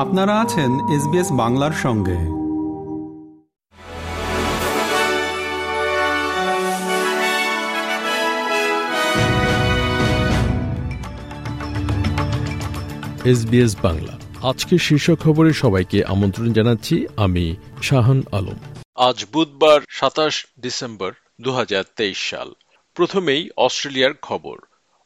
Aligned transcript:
আপনারা 0.00 0.40
আছেন 0.40 0.72
এসবিএস 0.94 1.28
বাংলার 1.32 1.72
সঙ্গে। 1.72 2.14
এসবিএস 13.30 13.76
বাংলা। 13.82 14.18
আজকে 14.48 14.78
শীর্ষ 14.78 15.10
খবরে 15.10 15.52
সবাইকে 15.52 16.04
আমন্ত্রণ 16.04 16.52
জানাচ্ছি 16.52 17.06
আমি 17.16 17.56
শাহান 17.82 18.22
আলম। 18.32 18.58
আজ 18.94 19.24
বুধবার 19.32 19.80
সাতাশ 19.88 20.46
ডিসেম্বর 20.60 21.12
দু 21.40 21.52
হাজার 21.52 21.84
তেইশ 21.96 22.30
সাল। 22.30 22.54
প্রথমেই 22.94 23.50
অস্ট্রেলিয়ার 23.56 24.12
খবর। 24.22 24.58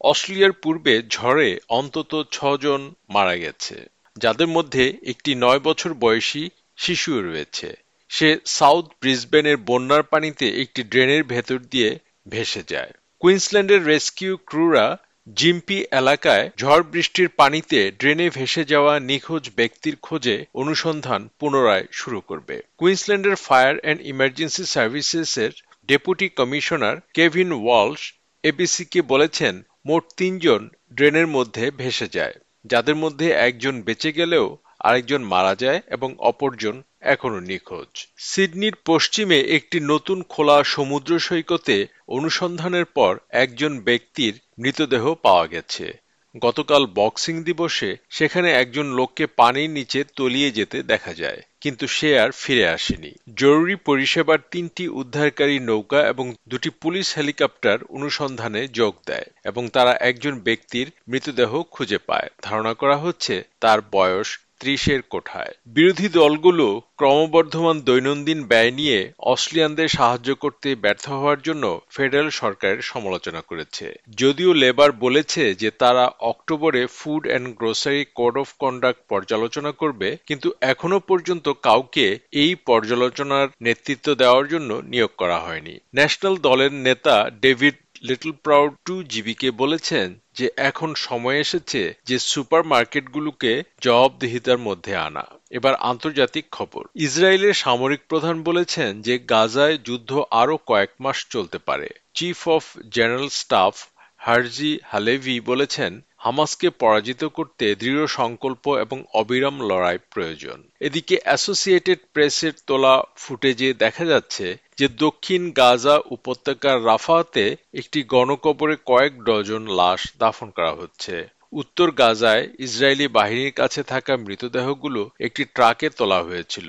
অস্ট্রেলিয়ার 0.00 0.52
পূর্বে 0.52 1.02
ঝড়ে 1.10 1.58
অন্তত 1.68 2.26
ছজন 2.32 2.94
মারা 3.08 3.36
গেছে। 3.36 3.92
যাদের 4.16 4.46
মধ্যে 4.46 4.98
একটি 5.06 5.34
নয় 5.34 5.58
বছর 5.58 5.94
বয়সী 5.94 6.50
শিশুও 6.76 7.22
রয়েছে। 7.22 7.76
সে 8.08 8.38
সাউথ 8.46 8.84
ব্রিসবেনের 9.00 9.56
বন্যার 9.56 10.02
পানিতে 10.02 10.62
একটি 10.62 10.82
ড্রেনের 10.82 11.24
ভেতর 11.24 11.58
দিয়ে 11.58 11.98
ভেসে 12.28 12.62
যায়। 12.68 12.92
কুইন্সল্যান্ডের 13.20 13.84
রেস্কিউ 13.84 14.36
ক্রুরা 14.36 14.98
জিম্পি 15.34 15.84
এলাকায় 15.90 16.50
ঝড় 16.58 16.82
বৃষ্টির 16.82 17.28
পানিতে 17.28 17.90
ড্রেনে 17.90 18.30
ভেসে 18.30 18.64
যাওয়া 18.64 19.00
নিখোঁজ 19.00 19.50
ব্যক্তির 19.56 19.96
খোঁজে 19.96 20.46
অনুসন্ধান 20.54 21.28
পুনরায় 21.38 21.86
শুরু 21.92 22.20
করবে। 22.20 22.62
কুইন্সল্যান্ডের 22.78 23.34
ফায়ার 23.34 23.78
অ্যান্ড 23.78 24.00
ইমার্জেন্সি 24.00 24.64
সার্ভিসেসের 24.64 25.50
ডেপুটি 25.86 26.28
কমিশনার 26.28 26.96
কেভিন 27.14 27.52
ওয়ালশ 27.52 28.14
এবিসিকে 28.42 29.02
বলেছেন, 29.02 29.62
মোট 29.86 30.04
তিনজন 30.16 30.68
ড্রেনের 30.94 31.26
মধ্যে 31.26 31.70
ভেসে 31.70 32.08
যায়। 32.08 32.34
যাদের 32.64 32.94
মধ্যে 32.94 33.30
একজন 33.30 33.82
বেঁচে 33.82 34.12
গেলেও 34.12 34.56
আরেকজন 34.80 35.22
মারা 35.22 35.54
যায় 35.54 35.80
এবং 35.86 36.14
অপরজন 36.18 36.82
এখনও 37.00 37.40
নিখোঁজ। 37.40 38.06
সিডনির 38.16 38.76
পশ্চিমে 38.84 39.40
একটি 39.40 39.80
নতুন 39.80 40.22
খোলা 40.22 40.64
সমুদ্র 40.64 41.18
সৈকতে 41.18 41.86
অনুসন্ধানের 42.08 42.84
পর 42.84 43.18
একজন 43.30 43.80
ব্যক্তির 43.80 44.40
মৃতদেহ 44.58 45.14
পাওয়া 45.14 45.46
গেছে। 45.46 46.01
গতকাল 46.34 46.82
বক্সিং 46.94 47.34
দিবসে 47.42 47.90
সেখানে 48.10 48.48
একজন 48.52 48.86
লোককে 48.92 49.24
পানির 49.36 49.70
নিচে 49.70 50.00
তলিয়ে 50.16 50.50
যেতে 50.50 50.78
দেখা 50.82 51.12
যায়, 51.14 51.40
কিন্তু 51.60 51.84
সে 51.86 52.08
আর 52.18 52.30
ফিরে 52.32 52.66
আসেনি। 52.68 53.12
জরুরি 53.36 53.76
পরিষেবার 53.84 54.40
তিনটি 54.50 54.84
উদ্ধারকারী 55.00 55.56
নৌকা 55.60 56.00
এবং 56.08 56.26
দুটি 56.48 56.70
পুলিশ 56.82 57.06
হেলিকপ্টার 57.16 57.78
অনুসন্ধানে 57.90 58.62
যোগ 58.68 58.94
দেয় 59.06 59.28
এবং 59.44 59.62
তারা 59.68 59.92
একজন 60.00 60.34
ব্যক্তির 60.38 60.86
মৃতদেহ 61.08 61.50
খুঁজে 61.70 61.98
পায়। 62.08 62.28
ধারণা 62.42 62.72
করা 62.74 62.96
হচ্ছে 62.96 63.34
তার 63.60 63.78
বয়স 63.92 64.28
ত্রিশের 64.62 65.02
কোঠায়। 65.02 65.52
বিরোধী 65.66 66.08
দলগুলো 66.08 66.66
ক্রমবর্ধমান 66.96 67.76
দৈনন্দিন 67.80 68.40
ব্যয় 68.50 68.70
নিয়ে 68.70 68.98
অস্ট্রেলিয়ানদের 69.18 69.88
সাহায্য 69.88 70.30
করতে 70.34 70.68
ব্যর্থ 70.74 71.04
হওয়ার 71.10 71.40
জন্য 71.42 71.64
ফেডারেল 71.90 72.30
সরকারের 72.30 72.82
সমালোচনা 72.82 73.40
করেছে। 73.40 73.86
যদিও 74.16 74.52
লেবার 74.52 74.90
বলেছে 74.92 75.54
যে 75.54 75.70
তারা 75.70 76.04
অক্টোবরে 76.20 76.86
food 76.98 77.22
and 77.26 77.48
grocery 77.58 78.02
code 78.14 78.34
of 78.38 78.48
conduct 78.58 79.00
পর্যালোচনা 79.08 79.70
করবে, 79.72 80.08
কিন্তু 80.26 80.48
এখনও 80.60 80.98
পর্যন্ত 81.00 81.46
কাউকে 81.62 82.06
এই 82.32 82.54
পর্যালোচনার 82.68 83.46
নেতৃত্ব 83.60 84.06
দেওয়ার 84.14 84.46
জন্য 84.48 84.70
নিয়োগ 84.92 85.12
করা 85.18 85.38
হয়নি। 85.38 85.74
ন্যাশনাল 85.94 86.34
দলের 86.36 86.72
নেতা 86.72 87.16
ডেভিড 87.42 87.76
লিটল 88.02 88.32
প্রাউড 88.44 88.70
টু 88.84 88.94
জিবিকে 89.02 89.48
বলেছেন 89.50 90.06
যে 90.34 90.50
এখন 90.56 90.94
সময় 90.94 91.38
এসেছে 91.38 91.94
যে 92.04 92.18
সুপার 92.18 92.64
মার্কেটগুলোকে 92.64 93.62
জবাবদিহিতার 93.80 94.58
মধ্যে 94.58 94.96
আনা। 94.96 95.24
এবার 95.50 95.74
আন্তর্জাতিক 95.74 96.44
খবর। 96.50 96.84
ইসরায়েলের 96.94 97.54
সামরিক 97.54 98.00
প্রধান 98.08 98.42
বলেছেন 98.42 99.02
যে 99.02 99.18
গাজায় 99.18 99.78
যুদ্ধ 99.78 100.22
আরও 100.30 100.56
কয়েক 100.66 100.90
মাস 101.00 101.26
চলতে 101.30 101.58
পারে। 101.58 101.88
Chief 102.14 102.48
of 102.48 102.64
general 102.90 103.28
staff 103.28 103.74
Herzi 104.16 104.78
Halevi 104.84 105.40
বলেছেন 105.40 106.00
হামাসকে 106.22 106.70
পরাজিত 106.70 107.24
করতে 107.24 107.74
দৃঢ় 107.74 108.06
সংকল্প 108.06 108.64
এবং 108.76 109.04
অবিরাম 109.14 109.56
লড়াই 109.62 109.98
প্রয়োজন। 110.10 110.58
এদিকে 110.80 111.16
অ্যাসোসিয়েটেড 111.24 111.98
প্রেসের 112.12 112.52
তোলা 112.66 112.94
ফুটেজে 113.16 113.74
দেখা 113.74 114.04
যাচ্ছে 114.04 114.46
যে 114.78 114.88
দক্ষিণ 114.88 115.50
গাজা 115.50 116.00
উপত্যকার 116.10 116.86
রাফাতে 116.86 117.56
একটি 117.74 118.02
গণকবরে 118.02 118.76
কয়েক 118.86 119.24
ডজন 119.24 119.64
লাশ 119.70 120.00
দাফন 120.18 120.50
করা 120.50 120.72
হচ্ছে। 120.72 121.28
উত্তর 121.52 121.90
গাজায় 121.90 122.48
ইসরায়েলি 122.58 123.06
বাহিনীর 123.08 123.52
কাছে 123.52 123.82
থাকা 123.82 124.16
মৃতদেহগুলো 124.16 125.10
একটি 125.20 125.44
ট্রাকে 125.44 125.88
তোলা 125.90 126.22
হয়েছিল। 126.22 126.68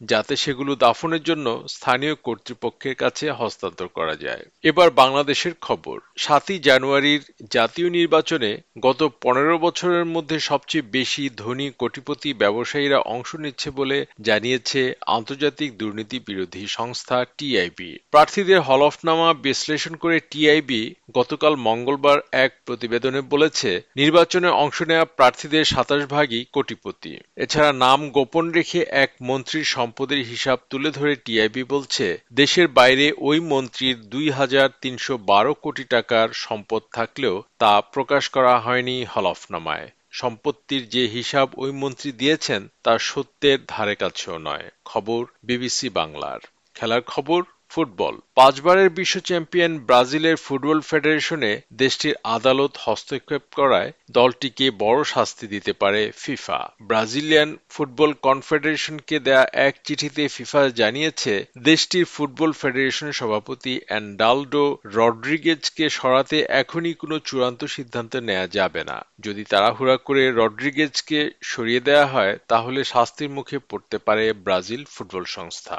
যাতে 0.00 0.36
সেগুলো 0.36 0.74
দাফনের 0.74 1.22
জন্য 1.22 1.64
স্থানীয় 1.68 2.14
কর্তৃপক্ষের 2.14 2.94
কাছে 2.94 3.30
হস্তান্তর 3.30 3.88
করা 3.88 4.16
যায়। 4.16 4.44
এবার 4.62 4.90
বাংলাদেশের 4.90 5.52
খবর। 5.60 6.00
সাতই 6.16 6.58
জানুয়ারির 6.58 7.20
জাতীয় 7.50 7.90
নির্বাচনে 7.90 8.60
গত 8.80 9.10
পনেরো 9.22 9.58
বছরের 9.58 10.04
মধ্যে 10.04 10.40
সবচেয়ে 10.40 10.82
বেশি 10.82 11.30
ধনী 11.36 11.70
কোটিপতি 11.78 12.34
ব্যবসায়ীরা 12.34 12.98
অংশ 12.98 13.34
নিচ্ছে 13.34 13.70
বলে 13.70 14.06
জানিয়েছে 14.20 14.94
আন্তর্জাতিক 15.06 15.78
দুর্নীতি 15.78 16.20
বিরোধী 16.26 16.66
সংস্থা 16.66 17.24
টিআইবি 17.38 17.98
প্রার্থীদের 18.10 18.60
হলফনামা 18.60 19.34
বিশ্লেষণ 19.34 19.94
করে 19.94 20.20
টিআইবি 20.30 20.94
গতকাল 21.14 21.56
মঙ্গলবার 21.56 22.18
এক 22.32 22.52
প্রতিবেদনে 22.66 23.20
বলেছে, 23.20 23.82
নির্বাচনে 23.96 24.48
অংশ 24.48 24.82
নেওয়া 24.82 25.04
প্রার্থীদের 25.04 25.64
সাতাশ 25.64 26.06
ভাগই 26.06 26.44
কোটিপতি। 26.52 27.18
এছাড়া 27.36 27.72
নাম 27.72 28.10
গোপন 28.10 28.50
রেখে 28.50 28.86
এক 28.88 29.10
মন্ত্রীর 29.22 29.64
সম্পদের 29.90 30.18
হিসাব 30.18 30.58
তুলে 30.70 30.90
ধরে 30.90 31.16
টিআইবি 31.16 31.64
বলছে, 31.64 32.20
দেশের 32.32 32.68
বাইরে 32.68 33.12
ওই 33.18 33.40
মন্ত্রীর 33.40 34.00
দুই 34.00 34.30
হাজার 34.30 34.68
তিনশো 34.80 35.18
বারো 35.18 35.54
কোটি 35.54 35.84
টাকার 35.84 36.28
সম্পদ 36.32 36.82
থাকলেও 36.92 37.42
তা 37.58 37.80
প্রকাশ 37.80 38.28
করা 38.28 38.58
হয়নি 38.58 39.04
হলফনামায়। 39.04 39.90
সম্পত্তির 40.10 40.88
যে 40.88 41.06
হিসাব 41.06 41.48
ওই 41.56 41.72
মন্ত্রী 41.72 42.12
দিয়েছেন, 42.12 42.68
তা 42.82 42.98
সত্যের 42.98 43.58
ধারে 43.68 43.94
কাছেও 43.94 44.38
নয়। 44.38 44.70
খবর 44.84 45.26
বিবিসি 45.44 45.88
বাংলার। 45.88 46.40
খেলার 46.74 47.02
খবর 47.02 47.42
ফুটবল। 47.72 48.14
পাঁচবারের 48.34 48.88
বিশ্ব 48.90 49.16
চ্যাম্পিয়ন 49.20 49.72
ব্রাজিলের 49.78 50.36
ফুটবল 50.36 50.78
ফেডারেশনে 50.80 51.52
দেশটির 51.72 52.14
আদালত 52.36 52.72
হস্তক্ষেপ 52.84 53.42
করায় 53.56 53.90
দলটিকে 54.10 54.66
বড় 54.84 55.00
শাস্তি 55.04 55.46
দিতে 55.46 55.72
পারে 55.72 56.02
ফিফা। 56.16 56.60
ব্রাজিলিয়ান 56.82 57.50
ফুটবল 57.70 58.10
কনফেডারেশনকে 58.26 59.16
দেয়া 59.20 59.44
এক 59.68 59.74
চিঠিতে 59.84 60.22
ফিফা 60.28 60.68
জানিয়েছে, 60.68 61.34
দেশটির 61.58 62.04
ফুটবল 62.04 62.50
ফেডারেশনের 62.52 63.12
সভাপতি 63.12 63.74
অ্যান্ডালডো 63.86 64.64
রড্রিগেজকে 64.96 65.84
সরাতে 65.90 66.38
এখনই 66.62 66.94
কোনো 66.94 67.16
চূড়ান্ত 67.18 67.60
সিদ্ধান্ত 67.76 68.12
নেওয়া 68.28 68.46
যাবে 68.46 68.82
না। 68.84 68.98
যদি 69.20 69.42
তাড়াহুড়া 69.44 69.96
করে 69.96 70.22
রড্রিগেজকে 70.30 71.20
সরিয়ে 71.42 71.80
দেওয়া 71.80 72.06
হয়, 72.06 72.34
তাহলে 72.48 72.80
শাস্তির 72.84 73.30
মুখে 73.30 73.58
পড়তে 73.70 73.96
পারে 73.98 74.24
ব্রাজিল 74.44 74.82
ফুটবল 74.94 75.24
সংস্থা। 75.36 75.78